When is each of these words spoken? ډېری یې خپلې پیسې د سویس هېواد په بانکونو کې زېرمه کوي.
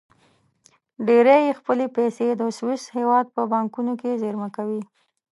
ډېری 1.05 1.37
یې 1.47 1.57
خپلې 1.59 1.85
پیسې 1.97 2.27
د 2.35 2.41
سویس 2.57 2.83
هېواد 2.97 3.25
په 3.35 3.41
بانکونو 3.51 3.93
کې 4.01 4.19
زېرمه 4.21 4.49
کوي. 4.55 4.81